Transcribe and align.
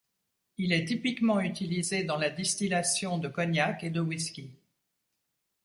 Il 0.57 0.73
est 0.73 0.85
typiquement 0.85 1.39
utilisé 1.39 2.03
dans 2.03 2.17
la 2.17 2.31
distillation 2.31 3.19
de 3.19 3.27
cognac 3.27 3.83
et 3.83 3.91
de 3.91 4.01
whisky. 4.01 4.49